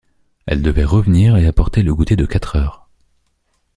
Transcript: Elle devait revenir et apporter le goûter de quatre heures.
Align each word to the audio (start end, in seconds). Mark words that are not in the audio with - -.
Elle 0.47 0.63
devait 0.63 0.83
revenir 0.83 1.37
et 1.37 1.45
apporter 1.45 1.83
le 1.83 1.93
goûter 1.93 2.15
de 2.15 2.25
quatre 2.25 2.55
heures. 2.55 2.89